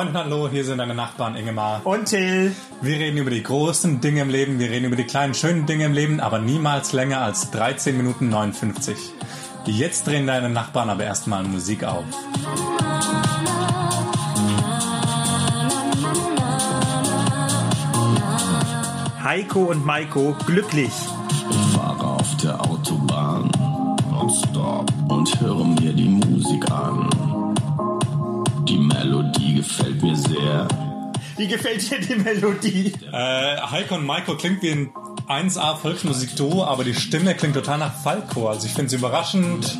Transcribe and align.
Moin 0.00 0.08
und 0.08 0.16
hallo, 0.16 0.48
hier 0.48 0.64
sind 0.64 0.78
deine 0.78 0.94
Nachbarn 0.94 1.36
Ingemar. 1.36 1.82
Und 1.84 2.06
Till. 2.06 2.56
Wir 2.80 2.98
reden 2.98 3.18
über 3.18 3.28
die 3.28 3.42
großen 3.42 4.00
Dinge 4.00 4.22
im 4.22 4.30
Leben, 4.30 4.58
wir 4.58 4.70
reden 4.70 4.86
über 4.86 4.96
die 4.96 5.04
kleinen 5.04 5.34
schönen 5.34 5.66
Dinge 5.66 5.84
im 5.84 5.92
Leben, 5.92 6.20
aber 6.20 6.38
niemals 6.38 6.94
länger 6.94 7.20
als 7.20 7.50
13 7.50 7.94
Minuten 7.94 8.30
59. 8.30 8.96
Jetzt 9.66 10.06
drehen 10.06 10.26
deine 10.26 10.48
Nachbarn 10.48 10.88
aber 10.88 11.04
erstmal 11.04 11.42
Musik 11.42 11.84
auf. 11.84 12.06
Heiko 19.22 19.64
und 19.64 19.84
Maiko 19.84 20.34
glücklich. 20.46 20.94
Ich 21.50 21.76
fahre 21.76 22.06
auf 22.06 22.36
der 22.38 22.58
Autobahn 22.58 23.50
nonstop 24.10 24.90
und 25.08 25.40
höre 25.42 25.64
mir 25.64 25.92
die 25.92 26.08
Musik 26.08 26.70
an. 26.70 26.99
Gefällt 29.60 30.02
mir 30.02 30.16
sehr. 30.16 30.68
Wie 31.36 31.46
gefällt 31.46 31.90
dir 31.90 32.00
die 32.00 32.14
Melodie? 32.14 32.94
Äh, 33.12 33.60
Heiko 33.60 33.96
und 33.96 34.06
Maiko 34.06 34.34
klingt 34.36 34.62
wie 34.62 34.70
ein 34.70 34.90
1A 35.28 35.76
Volksmusik-Duo, 35.76 36.64
aber 36.64 36.82
die 36.82 36.94
Stimme 36.94 37.34
klingt 37.34 37.54
total 37.54 37.76
nach 37.76 37.94
Falco. 37.94 38.48
Also 38.48 38.66
ich 38.66 38.72
finde 38.72 38.88
sie 38.88 38.96
überraschend 38.96 39.78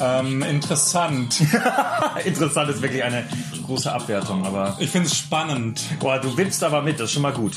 ähm, 0.00 0.42
interessant. 0.42 1.40
Interessant 2.24 2.68
ist 2.70 2.82
wirklich 2.82 3.02
eine 3.02 3.24
große 3.66 3.90
Abwertung, 3.90 4.44
aber. 4.44 4.76
Ich 4.78 4.90
finde 4.90 5.08
es 5.08 5.16
spannend. 5.16 5.80
Boah, 6.00 6.18
du 6.18 6.36
wippst 6.36 6.62
aber 6.62 6.82
mit, 6.82 7.00
das 7.00 7.06
ist 7.06 7.12
schon 7.12 7.22
mal 7.22 7.32
gut. 7.32 7.56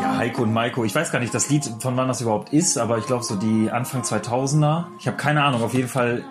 Ja, 0.00 0.16
Heiko 0.16 0.44
und 0.44 0.52
Maiko, 0.54 0.84
ich 0.84 0.94
weiß 0.94 1.12
gar 1.12 1.18
nicht 1.18 1.34
das 1.34 1.50
Lied, 1.50 1.68
von 1.80 1.96
wann 1.96 2.08
das 2.08 2.20
überhaupt 2.20 2.52
ist, 2.54 2.78
aber 2.78 2.98
ich 2.98 3.06
glaube 3.06 3.24
so 3.24 3.36
die 3.36 3.70
Anfang 3.70 4.02
2000er. 4.02 4.84
Ich 4.98 5.06
habe 5.06 5.16
keine 5.16 5.44
Ahnung, 5.44 5.62
auf 5.62 5.74
jeden 5.74 5.88
Fall, 5.88 6.24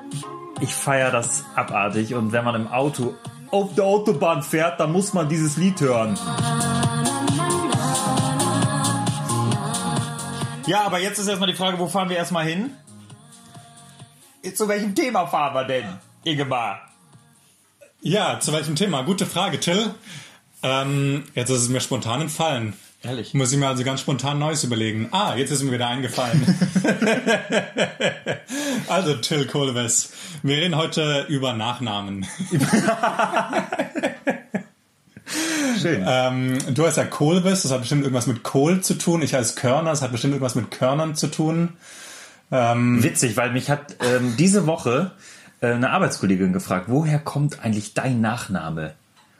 ich 0.61 0.73
feiere 0.73 1.11
das 1.11 1.43
abartig 1.55 2.13
und 2.13 2.31
wenn 2.31 2.45
man 2.45 2.55
im 2.55 2.67
Auto 2.67 3.15
auf 3.49 3.73
der 3.75 3.83
Autobahn 3.83 4.43
fährt, 4.43 4.79
dann 4.79 4.91
muss 4.91 5.13
man 5.13 5.27
dieses 5.27 5.57
Lied 5.57 5.81
hören. 5.81 6.17
Ja, 10.67 10.83
aber 10.85 10.99
jetzt 10.99 11.19
ist 11.19 11.27
erstmal 11.27 11.49
die 11.49 11.55
Frage, 11.55 11.79
wo 11.79 11.87
fahren 11.87 12.09
wir 12.09 12.17
erstmal 12.17 12.45
hin? 12.45 12.71
Zu 14.55 14.67
welchem 14.67 14.95
Thema 14.95 15.27
fahren 15.27 15.53
wir 15.53 15.65
denn, 15.65 15.85
Ingemar? 16.23 16.79
Ja, 18.01 18.39
zu 18.39 18.53
welchem 18.53 18.75
Thema? 18.75 19.01
Gute 19.01 19.25
Frage, 19.25 19.59
Till. 19.59 19.93
Ähm, 20.63 21.23
jetzt 21.33 21.49
ist 21.49 21.61
es 21.61 21.69
mir 21.69 21.81
spontan 21.81 22.21
entfallen. 22.21 22.73
Ehrlich? 23.03 23.33
Muss 23.33 23.51
ich 23.51 23.57
mir 23.57 23.67
also 23.67 23.83
ganz 23.83 24.01
spontan 24.01 24.37
Neues 24.37 24.63
überlegen. 24.63 25.07
Ah, 25.11 25.33
jetzt 25.35 25.49
ist 25.49 25.63
mir 25.63 25.71
wieder 25.71 25.87
eingefallen. 25.87 26.55
also, 28.87 29.15
Till 29.15 29.47
Kohlwes, 29.47 30.13
wir 30.43 30.57
reden 30.57 30.75
heute 30.75 31.25
über 31.27 31.53
Nachnamen. 31.53 32.27
Schön. 35.81 36.03
Ähm, 36.05 36.59
du 36.75 36.85
heißt 36.85 36.97
ja 36.97 37.05
Kohlwes, 37.05 37.63
das 37.63 37.71
hat 37.71 37.79
bestimmt 37.79 38.03
irgendwas 38.03 38.27
mit 38.27 38.43
Kohl 38.43 38.81
zu 38.81 38.93
tun. 38.93 39.23
Ich 39.23 39.33
heiße 39.33 39.55
Körner, 39.55 39.89
das 39.89 40.03
hat 40.03 40.11
bestimmt 40.11 40.33
irgendwas 40.33 40.53
mit 40.53 40.69
Körnern 40.69 41.15
zu 41.15 41.27
tun. 41.27 41.69
Witzig, 42.49 43.37
weil 43.37 43.53
mich 43.53 43.69
hat 43.69 43.95
ähm, 44.01 44.35
diese 44.37 44.67
Woche 44.67 45.11
äh, 45.61 45.67
eine 45.67 45.91
Arbeitskollegin 45.91 46.51
gefragt, 46.51 46.87
woher 46.89 47.17
kommt 47.17 47.63
eigentlich 47.63 47.93
dein 47.93 48.19
Nachname? 48.19 48.93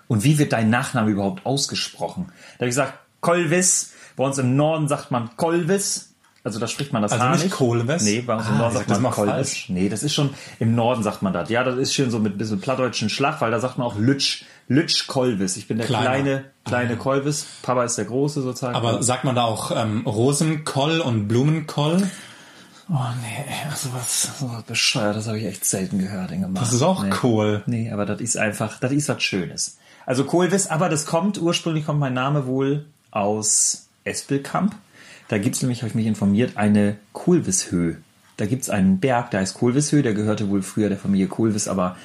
Und 0.08 0.24
wie 0.24 0.40
wird 0.40 0.54
dein 0.54 0.70
Nachname 0.70 1.12
überhaupt 1.12 1.46
ausgesprochen? 1.46 2.28
Da 2.28 2.60
habe 2.60 2.68
ich 2.68 2.72
gesagt, 2.72 2.94
Kolvis. 3.22 3.94
Bei 4.18 4.24
uns 4.26 4.38
im 4.38 4.56
Norden 4.56 4.88
sagt 4.88 5.10
man 5.12 5.30
Kolvis. 5.38 6.10
Also 6.44 6.60
da 6.60 6.68
spricht 6.68 6.92
man 6.92 7.04
das 7.04 7.12
Also 7.12 7.24
H 7.24 7.32
nicht 7.34 7.44
nicht. 7.46 7.54
Kohlwes? 7.54 8.02
Nee, 8.04 8.22
bei 8.22 8.36
uns 8.36 8.48
Ah, 8.48 8.52
im 8.52 8.58
Norden 8.58 8.72
ich 8.74 8.78
sagt 8.80 8.90
das 8.90 9.00
man 9.00 9.12
Kolvis. 9.12 9.66
Nee, 9.68 9.90
das 9.90 10.02
ist 10.02 10.16
schon, 10.16 10.32
im 10.60 10.74
Norden 10.74 11.04
sagt 11.04 11.22
man 11.22 11.34
das. 11.34 11.50
Ja, 11.50 11.64
das 11.64 11.78
ist 11.78 11.94
schön 11.94 12.10
so 12.10 12.18
mit 12.18 12.34
ein 12.34 12.38
bisschen 12.40 12.60
plattdeutschen 12.60 13.10
Schlag, 13.10 13.42
weil 13.42 13.52
da 13.52 13.60
sagt 13.60 13.78
man 13.78 13.86
auch 13.86 13.96
Lütsch, 13.98 14.44
Lütsch 14.68 15.06
Kolvis. 15.06 15.56
Ich 15.58 15.68
bin 15.68 15.78
der 15.78 15.86
Kleiner. 15.86 16.04
kleine, 16.10 16.44
kleine 16.66 16.98
Kolvis. 16.98 17.46
Papa 17.62 17.84
ist 17.84 17.96
der 18.00 18.06
große 18.06 18.42
sozusagen. 18.42 18.76
Aber 18.76 19.04
sagt 19.04 19.24
man 19.24 19.36
da 19.36 19.44
auch 19.44 19.70
ähm, 19.76 20.02
Rosenkoll 20.08 21.00
und 21.00 21.28
Blumenkoll? 21.28 22.10
Oh 22.90 22.96
nee, 23.22 23.46
also 23.70 23.90
was 23.94 24.40
so 24.40 24.52
was 24.52 24.64
bescheuert, 24.64 25.16
das 25.16 25.28
habe 25.28 25.38
ich 25.38 25.46
echt 25.46 25.64
selten 25.64 26.00
gehört, 26.00 26.32
Ingemar. 26.32 26.62
Das 26.62 26.74
ist 26.74 26.82
auch 26.82 27.04
nee. 27.04 27.10
Kohl. 27.12 27.62
Nee, 27.68 27.92
aber 27.92 28.06
das 28.08 28.20
ist 28.20 28.38
einfach, 28.38 28.80
das 28.80 28.92
ist 28.92 29.08
was 29.08 29.22
Schönes. 29.22 29.78
Also 30.08 30.26
Kohlwiss, 30.26 30.68
aber 30.68 30.90
das 30.90 31.06
kommt, 31.06 31.40
ursprünglich 31.40 31.86
kommt 31.86 32.00
mein 32.00 32.14
Name 32.16 32.48
wohl 32.48 32.88
aus 33.12 33.88
Espelkamp. 34.04 34.76
Da 35.28 35.38
gibt's 35.38 35.62
nämlich, 35.62 35.82
habe 35.82 35.90
ich 35.90 35.96
mich 35.96 36.08
informiert, 36.08 36.58
eine 36.58 36.98
Kohlwishöhe. 37.14 37.98
Da 38.38 38.46
gibt's 38.46 38.70
einen 38.70 39.00
Berg, 39.00 39.32
der 39.32 39.42
heißt 39.42 39.54
Kohlwishöhe, 39.54 40.02
der 40.02 40.14
gehörte 40.14 40.50
wohl 40.50 40.64
früher 40.64 40.90
der 40.90 40.98
Familie 40.98 41.28
Kohlwiss, 41.28 41.68
aber 41.68 41.96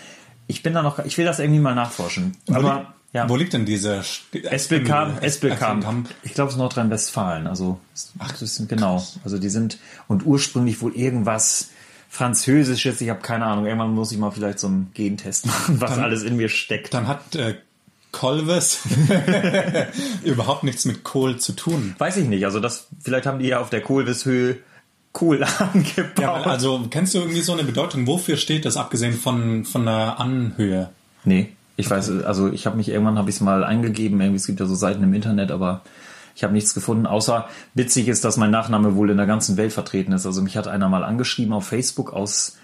ich 0.47 0.63
bin 0.63 0.75
da 0.75 0.83
noch, 0.83 0.99
ich 1.05 1.17
will 1.19 1.25
das 1.25 1.39
irgendwie 1.39 1.61
mal 1.61 1.75
nachforschen. 1.75 2.37
Aber 2.53 2.95
ja, 3.13 3.29
Wo 3.29 3.37
liegt 3.37 3.55
denn 3.55 3.65
diese... 3.65 4.01
St- 4.01 4.45
Espelkamp, 4.45 5.23
Espelkamp. 5.23 6.09
Ich 6.23 6.35
glaube, 6.35 6.49
es 6.49 6.55
ist 6.55 6.59
Nordrhein-Westfalen. 6.59 7.47
Also, 7.47 7.81
ach, 8.19 8.33
das 8.33 8.57
sind 8.57 8.69
genau. 8.69 9.03
Also, 9.25 9.39
die 9.39 9.49
sind 9.49 9.79
und 10.07 10.27
ursprünglich 10.27 10.83
wohl 10.83 10.95
irgendwas 10.95 11.71
Französisches. 12.11 13.01
Ich 13.01 13.09
habe 13.09 13.21
keine 13.21 13.47
Ahnung. 13.47 13.65
Irgendwann 13.65 13.95
muss 13.95 14.13
ich 14.13 14.19
mal 14.19 14.33
vielleicht 14.33 14.59
so 14.59 14.67
einen 14.67 14.91
Gentest 14.93 15.47
machen, 15.47 15.81
was 15.81 15.99
alles 15.99 16.25
in 16.25 16.37
mir 16.37 16.51
steckt. 16.51 16.93
Dann 16.93 17.09
hat 17.09 17.35
äh, 17.37 17.55
Kolwes 18.17 18.81
überhaupt 20.25 20.65
nichts 20.65 20.87
mit 20.87 21.05
Kohl 21.05 21.37
zu 21.37 21.53
tun. 21.53 21.95
Weiß 21.99 22.17
ich 22.17 22.27
nicht. 22.27 22.47
Also, 22.47 22.61
das 22.61 22.87
vielleicht 23.03 23.27
haben 23.27 23.39
die 23.39 23.49
ja 23.49 23.61
auf 23.61 23.69
der 23.69 23.83
Kohlwishöhe 23.83 24.57
Kohl 25.13 25.45
angebaut. 25.59 26.19
Ja, 26.19 26.33
also 26.43 26.87
kennst 26.91 27.13
du 27.13 27.19
irgendwie 27.19 27.43
so 27.43 27.53
eine 27.53 27.65
Bedeutung? 27.65 28.07
Wofür 28.07 28.39
steht 28.39 28.65
das, 28.65 28.79
abgesehen 28.79 29.13
von, 29.13 29.67
von 29.67 29.85
der 29.85 30.19
Anhöhe? 30.19 30.89
Nee, 31.25 31.53
ich 31.77 31.91
weiß, 31.91 32.25
also 32.25 32.51
ich 32.51 32.65
habe 32.67 32.79
mich 32.79 32.89
irgendwann 32.89 33.19
habe 33.19 33.29
ich 33.29 33.37
es 33.37 33.43
mal 33.43 33.65
eingegeben, 33.65 34.19
irgendwie 34.21 34.37
es 34.37 34.47
gibt 34.47 34.61
ja 34.61 34.67
so 34.67 34.75
Seiten 34.75 35.03
im 35.03 35.13
Internet, 35.13 35.51
aber 35.51 35.83
ich 36.35 36.43
habe 36.43 36.55
nichts 36.55 36.73
gefunden, 36.73 37.07
außer 37.07 37.49
witzig 37.75 38.09
ist, 38.09 38.25
dass 38.25 38.39
mein 38.39 38.51
Nachname 38.51 38.95
wohl 38.97 39.11
in 39.11 39.19
der 39.19 39.27
ganzen 39.27 39.59
Welt 39.59 39.73
vertreten 39.73 40.13
ist. 40.13 40.25
Also 40.25 40.41
mich 40.41 40.57
hat 40.57 40.69
einer 40.69 40.89
mal 40.89 41.05
angeschrieben 41.05 41.53
auf 41.53 41.67
Facebook 41.67 42.13
aus 42.13 42.57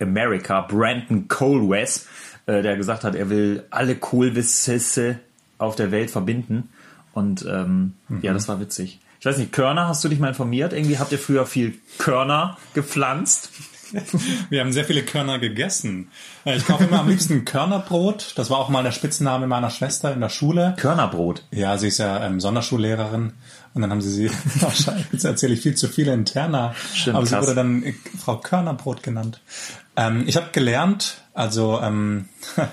Amerika, 0.00 0.62
Brandon 0.62 1.28
Colwes, 1.28 2.06
äh, 2.46 2.62
der 2.62 2.76
gesagt 2.76 3.04
hat, 3.04 3.14
er 3.14 3.30
will 3.30 3.64
alle 3.70 3.94
Kohlwisse 3.96 5.18
auf 5.58 5.76
der 5.76 5.90
Welt 5.90 6.10
verbinden. 6.10 6.68
Und 7.12 7.44
ähm, 7.48 7.94
ja, 8.22 8.32
das 8.32 8.48
war 8.48 8.60
witzig. 8.60 9.00
Ich 9.20 9.26
weiß 9.26 9.38
nicht, 9.38 9.52
Körner, 9.52 9.88
hast 9.88 10.02
du 10.04 10.08
dich 10.08 10.18
mal 10.18 10.28
informiert? 10.28 10.72
Irgendwie 10.72 10.98
habt 10.98 11.12
ihr 11.12 11.18
früher 11.18 11.46
viel 11.46 11.74
Körner 11.98 12.58
gepflanzt? 12.74 13.50
Wir 14.50 14.60
haben 14.60 14.72
sehr 14.72 14.84
viele 14.84 15.02
Körner 15.02 15.38
gegessen. 15.38 16.08
Äh, 16.44 16.56
Ich 16.56 16.66
kaufe 16.66 16.84
immer 16.84 17.00
am 17.00 17.08
liebsten 17.08 17.44
Körnerbrot. 17.44 18.32
Das 18.36 18.50
war 18.50 18.58
auch 18.58 18.68
mal 18.68 18.82
der 18.82 18.90
Spitzname 18.90 19.46
meiner 19.46 19.70
Schwester 19.70 20.12
in 20.12 20.20
der 20.20 20.30
Schule. 20.30 20.74
Körnerbrot. 20.78 21.44
Ja, 21.52 21.78
sie 21.78 21.88
ist 21.88 21.98
ja 21.98 22.26
ähm, 22.26 22.40
Sonderschullehrerin. 22.40 23.32
Und 23.72 23.82
dann 23.82 23.90
haben 23.90 24.02
sie 24.02 24.10
sie, 24.10 24.30
wahrscheinlich, 24.60 25.06
jetzt 25.12 25.24
erzähle 25.24 25.54
ich 25.54 25.60
viel 25.60 25.76
zu 25.76 25.86
viele 25.88 26.12
interner, 26.12 26.74
Stimmt, 26.92 27.16
aber 27.16 27.26
sie 27.26 27.34
krass. 27.34 27.42
wurde 27.46 27.54
dann 27.54 27.82
äh, 27.84 27.94
Frau 28.18 28.38
Körnerbrot 28.38 29.02
genannt. 29.04 29.40
Ähm, 29.96 30.24
ich 30.26 30.36
habe 30.36 30.48
gelernt, 30.52 31.22
also, 31.34 31.80
ähm, 31.82 32.28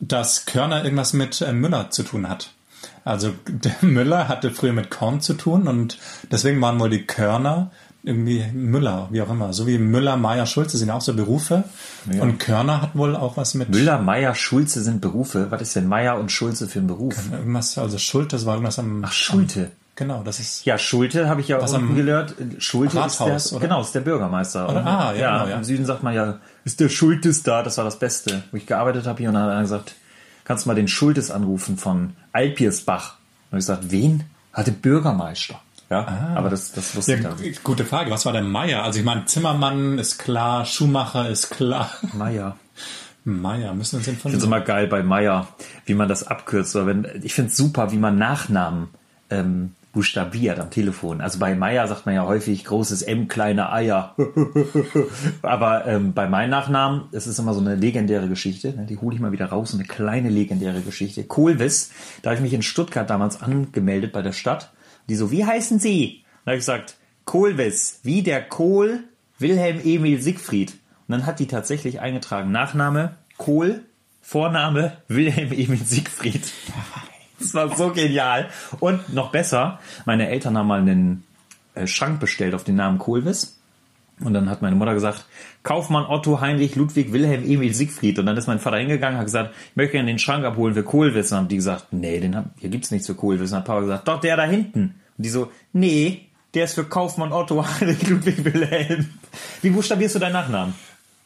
dass 0.00 0.44
Körner 0.46 0.84
irgendwas 0.84 1.12
mit 1.12 1.40
äh, 1.40 1.52
Müller 1.52 1.90
zu 1.90 2.02
tun 2.02 2.28
hat. 2.28 2.52
Also 3.04 3.32
der 3.48 3.76
Müller 3.80 4.28
hatte 4.28 4.50
früher 4.50 4.72
mit 4.72 4.90
Korn 4.90 5.20
zu 5.20 5.34
tun 5.34 5.68
und 5.68 5.98
deswegen 6.30 6.60
waren 6.60 6.78
wohl 6.80 6.90
die 6.90 7.06
Körner 7.06 7.70
irgendwie 8.04 8.44
Müller, 8.52 9.08
wie 9.12 9.22
auch 9.22 9.30
immer. 9.30 9.52
So 9.52 9.66
wie 9.68 9.78
Müller, 9.78 10.16
Meier, 10.16 10.44
Schulze 10.44 10.76
sind 10.76 10.88
ja 10.88 10.94
auch 10.94 11.00
so 11.00 11.14
Berufe. 11.14 11.62
Und 12.18 12.38
Körner 12.38 12.82
hat 12.82 12.96
wohl 12.96 13.14
auch 13.14 13.36
was 13.36 13.54
mit 13.54 13.68
Müller, 13.68 14.00
Meier, 14.00 14.34
Schulze 14.34 14.82
sind 14.82 15.00
Berufe. 15.00 15.52
Was 15.52 15.62
ist 15.62 15.76
denn 15.76 15.86
Meier 15.86 16.18
und 16.18 16.32
Schulze 16.32 16.66
für 16.66 16.80
ein 16.80 16.88
Beruf? 16.88 17.16
irgendwas, 17.30 17.78
also 17.78 17.98
Schulte, 17.98 18.34
das 18.34 18.44
war 18.44 18.54
irgendwas 18.54 18.80
am... 18.80 19.04
Ach, 19.04 19.12
Schulte. 19.12 19.70
Genau, 19.94 20.22
das 20.22 20.40
ist... 20.40 20.64
Ja, 20.64 20.78
Schulte 20.78 21.28
habe 21.28 21.42
ich 21.42 21.48
ja 21.48 21.60
Was 21.60 21.74
unten 21.74 21.94
gelernt. 21.94 22.34
Schulte 22.58 22.96
Rathaus, 22.96 23.44
ist 23.44 23.50
der, 23.50 23.56
oder? 23.58 23.66
genau, 23.68 23.82
ist 23.82 23.94
der 23.94 24.00
Bürgermeister. 24.00 24.68
Oder? 24.68 24.86
Ah, 24.86 25.12
ja, 25.14 25.38
genau, 25.38 25.50
ja. 25.50 25.56
Im 25.58 25.64
Süden 25.64 25.84
sagt 25.84 26.02
man 26.02 26.14
ja, 26.14 26.38
ist 26.64 26.80
der 26.80 26.88
Schultes 26.88 27.42
da? 27.42 27.62
Das 27.62 27.76
war 27.76 27.84
das 27.84 27.98
Beste. 27.98 28.42
Wo 28.50 28.56
ich 28.56 28.66
gearbeitet 28.66 29.06
habe 29.06 29.18
hier 29.18 29.28
und 29.28 29.34
dann 29.34 29.44
hat 29.44 29.50
einer 29.50 29.60
gesagt, 29.62 29.94
kannst 30.44 30.64
du 30.64 30.68
mal 30.70 30.74
den 30.74 30.88
Schultes 30.88 31.30
anrufen 31.30 31.76
von 31.76 32.14
Alpiersbach. 32.32 33.16
Und 33.50 33.58
ich 33.58 33.62
gesagt, 33.66 33.90
wen? 33.90 34.24
Hatte 34.52 34.72
Bürgermeister. 34.72 35.60
Ja, 35.90 36.32
aber 36.36 36.48
das, 36.48 36.72
das 36.72 36.96
wusste 36.96 37.12
Ah. 37.12 37.16
Ja, 37.16 37.36
ich 37.42 37.56
dann. 37.56 37.64
gute 37.64 37.84
Frage. 37.84 38.10
Was 38.10 38.24
war 38.24 38.32
der 38.32 38.40
Meier? 38.42 38.82
Also 38.82 38.98
ich 38.98 39.04
meine, 39.04 39.26
Zimmermann 39.26 39.98
ist 39.98 40.18
klar, 40.18 40.64
Schuhmacher 40.64 41.28
ist 41.28 41.50
klar. 41.50 41.90
Meier. 42.14 42.56
Meier, 43.24 43.74
müssen 43.74 43.92
wir 43.92 43.98
uns 43.98 44.08
Ich 44.08 44.14
finde 44.18 44.36
es 44.38 44.42
informieren. 44.42 44.44
immer 44.44 44.60
geil 44.62 44.86
bei 44.86 45.02
Meier, 45.02 45.48
wie 45.84 45.94
man 45.94 46.08
das 46.08 46.26
abkürzt. 46.26 46.74
Oder 46.76 46.86
wenn, 46.86 47.06
ich 47.22 47.34
finde 47.34 47.50
es 47.50 47.58
super, 47.58 47.92
wie 47.92 47.98
man 47.98 48.16
Nachnamen 48.16 48.88
ähm, 49.30 49.74
buchstabiert 49.92 50.58
am 50.58 50.70
Telefon. 50.70 51.20
Also 51.20 51.38
bei 51.38 51.54
Meier 51.54 51.86
sagt 51.86 52.06
man 52.06 52.14
ja 52.14 52.26
häufig 52.26 52.64
großes 52.64 53.02
M, 53.02 53.28
kleine 53.28 53.72
Eier. 53.72 54.16
Aber 55.42 55.86
ähm, 55.86 56.14
bei 56.14 56.28
meinem 56.28 56.50
Nachnamen, 56.50 57.04
es 57.12 57.26
ist 57.26 57.38
immer 57.38 57.52
so 57.52 57.60
eine 57.60 57.74
legendäre 57.74 58.28
Geschichte. 58.28 58.72
Ne? 58.72 58.86
Die 58.86 58.96
hole 58.96 59.14
ich 59.14 59.20
mal 59.20 59.32
wieder 59.32 59.46
raus, 59.46 59.74
eine 59.74 59.84
kleine 59.84 60.30
legendäre 60.30 60.80
Geschichte. 60.80 61.24
Kohlwiss, 61.24 61.90
da 62.22 62.30
habe 62.30 62.36
ich 62.36 62.42
mich 62.42 62.54
in 62.54 62.62
Stuttgart 62.62 63.08
damals 63.08 63.42
angemeldet 63.42 64.12
bei 64.12 64.22
der 64.22 64.32
Stadt. 64.32 64.72
Die 65.08 65.14
so, 65.14 65.30
wie 65.30 65.44
heißen 65.44 65.78
Sie? 65.78 66.24
Da 66.44 66.52
habe 66.52 66.56
ich 66.56 66.62
gesagt, 66.62 66.96
Kohlwiss, 67.26 68.00
wie 68.02 68.22
der 68.22 68.42
Kohl 68.42 69.04
Wilhelm 69.38 69.80
Emil 69.84 70.20
Siegfried. 70.22 70.72
Und 71.06 71.18
dann 71.18 71.26
hat 71.26 71.38
die 71.38 71.46
tatsächlich 71.46 72.00
eingetragen, 72.00 72.50
Nachname 72.50 73.16
Kohl, 73.36 73.82
Vorname 74.22 74.96
Wilhelm 75.08 75.52
Emil 75.52 75.84
Siegfried. 75.84 76.52
Das 77.52 77.70
war 77.70 77.76
so 77.76 77.92
genial. 77.92 78.48
Und 78.80 79.12
noch 79.12 79.30
besser, 79.30 79.78
meine 80.04 80.28
Eltern 80.28 80.56
haben 80.56 80.66
mal 80.66 80.80
einen 80.80 81.24
äh, 81.74 81.86
Schrank 81.86 82.20
bestellt 82.20 82.54
auf 82.54 82.64
den 82.64 82.76
Namen 82.76 82.98
Kohlwiss. 82.98 83.58
Und 84.20 84.34
dann 84.34 84.48
hat 84.48 84.62
meine 84.62 84.76
Mutter 84.76 84.94
gesagt, 84.94 85.24
Kaufmann 85.64 86.04
Otto 86.06 86.40
Heinrich 86.40 86.76
Ludwig 86.76 87.12
Wilhelm 87.12 87.44
Emil 87.44 87.74
Siegfried. 87.74 88.18
Und 88.18 88.26
dann 88.26 88.36
ist 88.36 88.46
mein 88.46 88.60
Vater 88.60 88.76
hingegangen, 88.76 89.18
hat 89.18 89.26
gesagt, 89.26 89.54
ich 89.70 89.76
möchte 89.76 89.92
gerne 89.92 90.08
den 90.08 90.18
Schrank 90.18 90.44
abholen 90.44 90.74
für 90.74 90.84
Kohlwiss. 90.84 91.32
Und 91.32 91.38
haben 91.38 91.48
die 91.48 91.56
gesagt, 91.56 91.86
nee, 91.92 92.20
den 92.20 92.36
hab, 92.36 92.44
hier 92.58 92.70
gibt's 92.70 92.90
nichts 92.90 93.06
für 93.06 93.14
Kohlwiss. 93.14 93.50
Und 93.50 93.52
dann 93.52 93.60
hat 93.60 93.66
Papa 93.66 93.80
gesagt, 93.80 94.08
doch, 94.08 94.20
der 94.20 94.36
da 94.36 94.44
hinten. 94.44 95.00
Und 95.16 95.24
die 95.24 95.28
so, 95.28 95.50
nee, 95.72 96.28
der 96.54 96.64
ist 96.64 96.74
für 96.74 96.84
Kaufmann 96.84 97.32
Otto 97.32 97.64
Heinrich 97.66 98.06
Ludwig 98.06 98.44
Wilhelm. 98.44 99.08
Wie 99.62 99.70
buchstabierst 99.70 100.14
du 100.14 100.18
deinen 100.18 100.34
Nachnamen? 100.34 100.74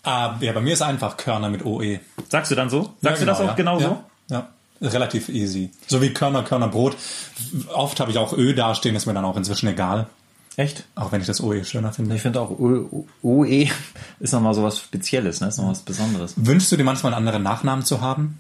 Ah, 0.05 0.37
ja, 0.41 0.53
bei 0.53 0.61
mir 0.61 0.73
ist 0.73 0.83
einfach 0.83 1.17
Körner 1.17 1.51
mit 1.51 1.65
OE. 1.67 1.99
Sagst 2.29 2.53
du 2.53 2.55
dann 2.55 2.71
so? 2.71 2.95
Sagst 3.03 3.03
Ja, 3.03 3.17
du 3.19 3.27
das 3.27 3.41
auch 3.41 3.47
ja. 3.49 3.55
genau 3.55 3.81
ja. 3.81 3.89
so? 3.89 4.05
Ja, 4.31 4.49
relativ 4.81 5.29
easy. 5.29 5.71
So 5.87 6.03
wie 6.03 6.13
Körner, 6.13 6.43
Körner 6.43 6.69
Brot. 6.69 6.97
Oft 7.73 8.01
habe 8.01 8.11
ich 8.11 8.19
auch 8.19 8.37
Ö 8.37 8.55
dastehen, 8.55 8.97
ist 8.97 9.07
mir 9.07 9.15
dann 9.15 9.25
auch 9.25 9.37
inzwischen 9.37 9.69
egal. 9.69 10.07
Echt? 10.57 10.85
Auch 10.95 11.13
wenn 11.13 11.21
ich 11.21 11.27
das 11.27 11.43
OE 11.43 11.65
schöner 11.65 11.93
finde. 11.93 12.15
Ich 12.15 12.23
finde 12.23 12.41
auch 12.41 12.59
OE 13.23 13.69
ist 14.21 14.33
nochmal 14.33 14.55
so 14.55 14.63
was 14.63 14.79
Spezielles, 14.79 15.41
ne? 15.41 15.49
Ist 15.49 15.59
noch 15.59 15.69
was 15.69 15.83
Besonderes. 15.83 16.35
Wünschst 16.37 16.73
du 16.73 16.77
dir 16.77 16.85
manchmal 16.85 17.13
einen 17.13 17.27
anderen 17.27 17.43
Nachnamen 17.43 17.85
zu 17.85 18.01
haben? 18.01 18.39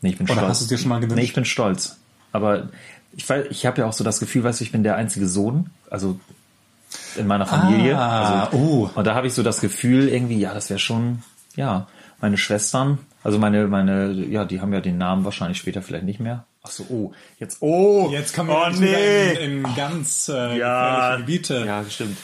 Nee, 0.00 0.10
ich 0.10 0.18
bin 0.18 0.26
Oder 0.26 0.36
stolz. 0.36 0.48
hast 0.50 0.60
du 0.60 0.64
es 0.64 0.68
dir 0.68 0.78
schon 0.78 0.88
mal 0.88 1.00
gewünscht? 1.00 1.16
Nee, 1.16 1.24
ich 1.24 1.34
bin 1.34 1.44
stolz. 1.44 1.96
Aber 2.32 2.68
ich, 3.12 3.28
ich 3.50 3.66
habe 3.66 3.80
ja 3.80 3.86
auch 3.86 3.92
so 3.92 4.04
das 4.04 4.20
Gefühl, 4.20 4.44
weißt 4.44 4.60
du, 4.60 4.64
ich 4.64 4.72
bin 4.72 4.82
der 4.82 4.96
einzige 4.96 5.28
Sohn, 5.28 5.70
also 5.90 6.18
in 7.16 7.26
meiner 7.26 7.46
Familie. 7.46 7.98
Ah, 7.98 8.44
also, 8.44 8.56
oh. 8.56 8.90
Und 8.94 9.06
da 9.06 9.14
habe 9.14 9.26
ich 9.26 9.34
so 9.34 9.42
das 9.42 9.60
Gefühl, 9.60 10.08
irgendwie, 10.08 10.38
ja, 10.38 10.54
das 10.54 10.70
wäre 10.70 10.78
schon, 10.78 11.22
ja, 11.56 11.86
meine 12.20 12.38
Schwestern, 12.38 12.98
also 13.28 13.38
meine, 13.38 13.68
meine, 13.68 14.10
ja, 14.10 14.46
die 14.46 14.62
haben 14.62 14.72
ja 14.72 14.80
den 14.80 14.96
Namen 14.96 15.22
wahrscheinlich 15.26 15.58
später 15.58 15.82
vielleicht 15.82 16.06
nicht 16.06 16.18
mehr. 16.18 16.46
Ach 16.62 16.70
so, 16.70 16.86
oh, 16.88 17.12
jetzt, 17.38 17.58
oh, 17.60 18.08
Jetzt 18.10 18.34
kommen 18.34 18.48
wir 18.48 18.56
oh, 18.56 18.70
nee. 18.70 19.34
in, 19.34 19.66
in 19.66 19.74
ganz 19.74 20.30
äh, 20.30 20.56
ja, 20.56 21.16
Gebiete. 21.16 21.62
ja, 21.66 21.84
stimmt. 21.84 22.16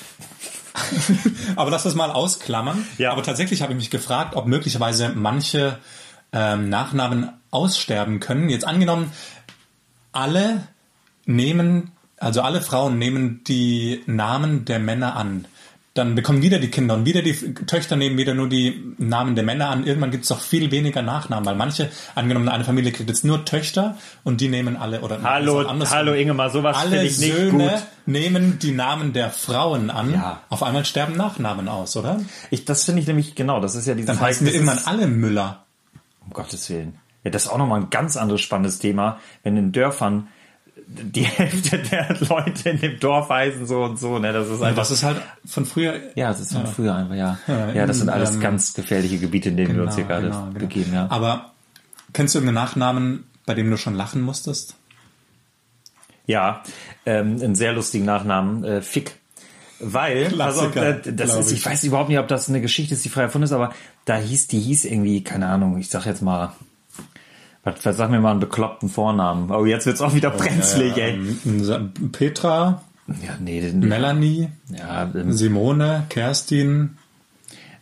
Aber 1.56 1.70
lass 1.70 1.82
das 1.82 1.94
mal 1.94 2.10
ausklammern. 2.10 2.86
Ja. 2.96 3.12
Aber 3.12 3.22
tatsächlich 3.22 3.60
habe 3.60 3.74
ich 3.74 3.76
mich 3.76 3.90
gefragt, 3.90 4.34
ob 4.34 4.46
möglicherweise 4.46 5.10
manche 5.14 5.78
ähm, 6.32 6.70
Nachnamen 6.70 7.28
aussterben 7.50 8.18
können. 8.18 8.48
Jetzt 8.48 8.66
angenommen, 8.66 9.12
alle 10.10 10.68
nehmen, 11.26 11.92
also 12.16 12.40
alle 12.40 12.62
Frauen 12.62 12.96
nehmen 12.96 13.44
die 13.44 14.02
Namen 14.06 14.64
der 14.64 14.78
Männer 14.78 15.16
an. 15.16 15.44
Dann 15.94 16.16
bekommen 16.16 16.42
wieder 16.42 16.58
die 16.58 16.72
Kinder 16.72 16.94
und 16.94 17.06
wieder 17.06 17.22
die 17.22 17.54
Töchter 17.54 17.94
nehmen 17.94 18.18
wieder 18.18 18.34
nur 18.34 18.48
die 18.48 18.94
Namen 18.98 19.36
der 19.36 19.44
Männer 19.44 19.68
an. 19.68 19.86
Irgendwann 19.86 20.10
gibt 20.10 20.24
es 20.24 20.28
doch 20.28 20.40
viel 20.40 20.72
weniger 20.72 21.02
Nachnamen, 21.02 21.46
weil 21.46 21.54
manche, 21.54 21.88
angenommen 22.16 22.48
eine 22.48 22.64
Familie 22.64 22.90
kriegt 22.90 23.08
jetzt 23.08 23.24
nur 23.24 23.44
Töchter 23.44 23.96
und 24.24 24.40
die 24.40 24.48
nehmen 24.48 24.76
alle 24.76 25.02
oder 25.02 25.22
Hallo, 25.22 25.64
hallo 25.68 26.12
Ingemar, 26.12 26.50
sowas 26.50 26.80
finde 26.80 26.98
alle 26.98 27.06
ich 27.06 27.20
nicht 27.20 27.32
Söhne 27.32 27.68
gut. 27.68 27.82
nehmen 28.06 28.58
die 28.58 28.72
Namen 28.72 29.12
der 29.12 29.30
Frauen 29.30 29.88
an. 29.90 30.12
Ja. 30.12 30.40
Auf 30.48 30.64
einmal 30.64 30.84
sterben 30.84 31.16
Nachnamen 31.16 31.68
aus, 31.68 31.96
oder? 31.96 32.20
Ich, 32.50 32.64
das 32.64 32.84
finde 32.84 33.00
ich 33.00 33.06
nämlich, 33.06 33.36
genau, 33.36 33.60
das 33.60 33.76
ist 33.76 33.86
ja 33.86 33.94
dieses 33.94 34.08
Dann 34.08 34.20
heißen 34.20 34.44
wir 34.44 34.52
das 34.52 34.60
irgendwann 34.60 34.84
alle 34.86 35.06
Müller. 35.06 35.64
Um 36.24 36.32
Gottes 36.32 36.68
Willen. 36.70 36.98
Ja, 37.22 37.30
das 37.30 37.44
ist 37.44 37.50
auch 37.52 37.58
nochmal 37.58 37.82
ein 37.82 37.90
ganz 37.90 38.16
anderes 38.16 38.40
spannendes 38.40 38.80
Thema, 38.80 39.20
wenn 39.44 39.56
in 39.56 39.70
Dörfern 39.70 40.26
die 40.86 41.22
Hälfte 41.24 41.78
der 41.78 42.16
Leute 42.28 42.70
in 42.70 42.80
dem 42.80 43.00
Dorf 43.00 43.28
heißen 43.28 43.66
so 43.66 43.84
und 43.84 43.98
so, 43.98 44.18
ne, 44.18 44.32
das 44.32 44.48
ist 44.48 44.62
einfach, 44.62 44.82
das 44.82 44.90
ist 44.90 45.02
halt 45.02 45.20
von 45.44 45.64
früher. 45.64 45.94
ja, 46.14 46.28
das 46.28 46.40
ist 46.40 46.52
von 46.52 46.66
früher 46.66 46.94
einfach, 46.94 47.14
ja. 47.14 47.38
Ja, 47.46 47.72
Ja, 47.72 47.86
das 47.86 47.98
sind 47.98 48.08
in, 48.08 48.14
alles 48.14 48.34
ähm, 48.34 48.40
ganz 48.40 48.74
gefährliche 48.74 49.18
Gebiete, 49.18 49.48
in 49.48 49.56
denen 49.56 49.76
wir 49.76 49.82
uns 49.82 49.94
hier 49.94 50.04
gerade 50.04 50.28
genau, 50.28 50.46
genau. 50.46 50.58
begeben, 50.58 50.92
ja. 50.92 51.06
Aber 51.10 51.52
kennst 52.12 52.34
du 52.34 52.38
irgendeinen 52.38 52.64
Nachnamen, 52.64 53.24
bei 53.46 53.54
dem 53.54 53.70
du 53.70 53.76
schon 53.76 53.94
lachen 53.94 54.20
musstest? 54.22 54.76
Ja, 56.26 56.62
ähm, 57.04 57.38
einen 57.42 57.54
sehr 57.54 57.72
lustigen 57.72 58.04
Nachnamen, 58.04 58.64
äh, 58.64 58.80
Fick. 58.80 59.16
Weil, 59.80 60.40
also, 60.40 60.70
äh, 60.70 61.00
das 61.12 61.36
ist, 61.36 61.50
ich 61.50 61.58
ich. 61.58 61.66
weiß 61.66 61.84
überhaupt 61.84 62.08
nicht, 62.08 62.18
ob 62.18 62.28
das 62.28 62.48
eine 62.48 62.60
Geschichte 62.60 62.94
ist, 62.94 63.04
die 63.04 63.08
frei 63.08 63.22
erfunden 63.22 63.44
ist, 63.44 63.52
aber 63.52 63.72
da 64.04 64.16
hieß, 64.16 64.46
die 64.46 64.60
hieß 64.60 64.84
irgendwie, 64.86 65.22
keine 65.22 65.48
Ahnung, 65.48 65.78
ich 65.78 65.90
sag 65.90 66.06
jetzt 66.06 66.22
mal, 66.22 66.54
was, 67.64 67.84
was 67.84 67.96
sag 67.96 68.10
mir 68.10 68.20
mal 68.20 68.32
einen 68.32 68.40
bekloppten 68.40 68.88
Vornamen. 68.88 69.50
Oh, 69.50 69.64
jetzt 69.64 69.86
wird's 69.86 70.00
auch 70.02 70.14
wieder 70.14 70.30
brenzlig, 70.30 70.96
ey. 70.96 71.18
Ähm, 71.46 71.92
Petra, 72.12 72.82
Ja, 73.06 73.36
nee, 73.40 73.60
Melanie, 73.72 74.50
ja, 74.68 75.10
ähm, 75.14 75.32
Simone, 75.32 76.04
Kerstin. 76.08 76.98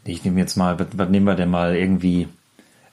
Ich 0.05 0.25
nehme 0.25 0.40
jetzt 0.40 0.56
mal, 0.56 0.79
was, 0.79 1.08
nehmen 1.08 1.26
wir 1.26 1.34
denn 1.34 1.50
mal 1.50 1.76
irgendwie? 1.76 2.29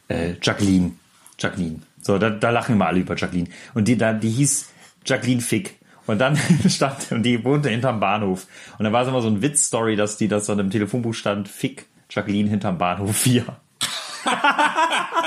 Äh, 0.08 0.34
Jacqueline. 0.42 0.92
Jacqueline. 1.40 1.82
So, 2.02 2.18
da, 2.18 2.30
da 2.30 2.50
lachen 2.50 2.76
immer 2.76 2.88
alle 2.88 3.00
über 3.00 3.16
Jacqueline. 3.16 3.50
Und 3.74 3.88
die, 3.88 3.98
da, 3.98 4.14
die 4.14 4.30
hieß 4.30 4.70
Jacqueline 5.06 5.42
Fick. 5.42 5.78
Und 6.08 6.20
dann 6.20 6.38
stand, 6.68 7.12
und 7.12 7.24
die 7.24 7.44
wohnte 7.44 7.70
hinterm 7.70 8.00
Bahnhof. 8.00 8.48
Und 8.78 8.84
dann 8.84 8.94
war 8.94 9.04
es 9.04 9.08
immer 9.08 9.22
so 9.22 9.28
ein 9.28 9.42
Witzstory, 9.42 9.96
dass 9.96 10.18
die, 10.18 10.28
das 10.28 10.46
dann 10.46 10.60
im 10.60 10.70
Telefonbuch 10.72 11.14
stand, 11.14 11.48
Fick, 11.48 11.86
Jacqueline 12.10 12.50
hinterm 12.50 12.78
Bahnhof 12.78 13.16
4. 13.16 13.46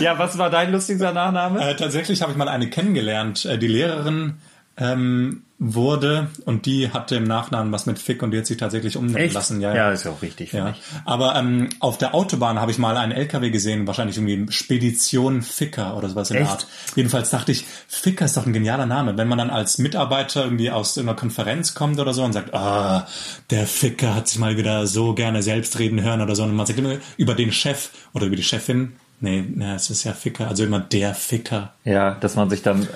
ja, 0.00 0.18
was 0.18 0.38
war 0.38 0.50
dein 0.50 0.72
lustigster 0.72 1.12
Nachname? 1.12 1.70
Äh, 1.70 1.76
tatsächlich 1.76 2.22
habe 2.22 2.32
ich 2.32 2.38
mal 2.38 2.48
eine 2.48 2.70
kennengelernt, 2.70 3.44
äh, 3.44 3.58
die 3.58 3.68
Lehrerin 3.68 4.34
ähm, 4.76 5.42
wurde 5.64 6.28
und 6.44 6.66
die 6.66 6.90
hatte 6.90 7.14
im 7.14 7.22
Nachnamen 7.22 7.72
was 7.72 7.86
mit 7.86 8.00
Fick 8.00 8.22
und 8.24 8.32
die 8.32 8.38
hat 8.38 8.46
sich 8.46 8.56
tatsächlich 8.56 8.96
umnennen 8.96 9.32
lassen. 9.32 9.60
Ja, 9.60 9.72
ja, 9.72 9.92
ist 9.92 10.04
ja 10.04 10.10
auch 10.10 10.20
richtig, 10.20 10.52
Ja, 10.52 10.70
ich. 10.70 10.76
aber 11.04 11.36
ähm, 11.36 11.68
auf 11.78 11.98
der 11.98 12.16
Autobahn 12.16 12.60
habe 12.60 12.72
ich 12.72 12.78
mal 12.78 12.96
einen 12.96 13.12
LKW 13.12 13.50
gesehen, 13.50 13.86
wahrscheinlich 13.86 14.16
irgendwie 14.16 14.50
Spedition 14.52 15.40
Ficker 15.42 15.96
oder 15.96 16.08
sowas 16.08 16.30
in 16.30 16.34
der 16.34 16.42
Echt? 16.42 16.50
Art. 16.52 16.66
Jedenfalls 16.96 17.30
dachte 17.30 17.52
ich, 17.52 17.64
Ficker 17.86 18.24
ist 18.24 18.36
doch 18.36 18.44
ein 18.44 18.52
genialer 18.52 18.86
Name. 18.86 19.16
Wenn 19.16 19.28
man 19.28 19.38
dann 19.38 19.50
als 19.50 19.78
Mitarbeiter 19.78 20.42
irgendwie 20.44 20.72
aus 20.72 20.98
einer 20.98 21.14
Konferenz 21.14 21.74
kommt 21.74 22.00
oder 22.00 22.12
so 22.12 22.24
und 22.24 22.32
sagt, 22.32 22.52
ah, 22.54 23.06
der 23.50 23.66
Ficker 23.68 24.16
hat 24.16 24.26
sich 24.26 24.40
mal 24.40 24.56
wieder 24.56 24.88
so 24.88 25.14
gerne 25.14 25.44
selbst 25.44 25.78
reden 25.78 26.02
hören 26.02 26.20
oder 26.22 26.34
so 26.34 26.42
und 26.42 26.56
man 26.56 26.66
sagt 26.66 26.80
immer 26.80 26.96
über 27.16 27.34
den 27.34 27.52
Chef 27.52 27.90
oder 28.14 28.26
über 28.26 28.34
die 28.36 28.42
Chefin. 28.42 28.94
Nee, 29.20 29.44
na, 29.54 29.76
es 29.76 29.88
ist 29.88 30.02
ja 30.02 30.12
Ficker, 30.12 30.48
also 30.48 30.64
immer 30.64 30.80
der 30.80 31.14
Ficker. 31.14 31.72
Ja, 31.84 32.16
dass 32.16 32.34
man 32.34 32.50
sich 32.50 32.62
dann 32.62 32.88